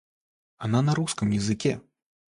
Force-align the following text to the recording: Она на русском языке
Она 0.57 0.81
на 0.81 0.95
русском 0.95 1.29
языке 1.29 1.79